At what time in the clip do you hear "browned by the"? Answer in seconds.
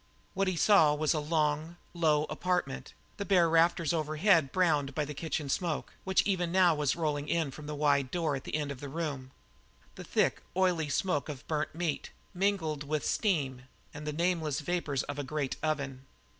4.51-5.13